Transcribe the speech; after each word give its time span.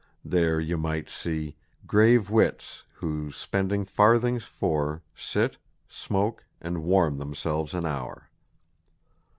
There 0.25 0.59
you 0.59 0.77
might 0.79 1.11
see 1.11 1.55
_Grave 1.85 2.31
wits, 2.31 2.85
who, 2.93 3.31
spending 3.31 3.85
farthings 3.85 4.43
four, 4.45 5.03
Sit, 5.15 5.57
smoke, 5.87 6.43
and 6.59 6.81
warm 6.81 7.19
themselves 7.19 7.75
an 7.75 7.85
hour. 7.85 8.27